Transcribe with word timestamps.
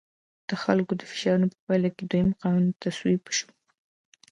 د 0.49 0.49
خلکو 0.63 0.93
د 0.97 1.01
فشارونو 1.11 1.47
په 1.53 1.57
پایله 1.65 1.89
کې 1.95 2.03
دویم 2.09 2.29
قانون 2.41 2.65
تصویب 2.83 3.23
شو. 3.37 3.49